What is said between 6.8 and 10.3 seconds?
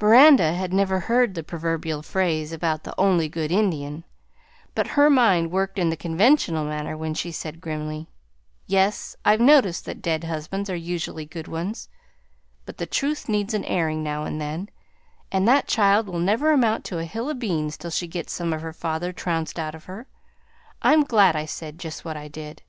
when she said grimly, "Yes, I've noticed that dead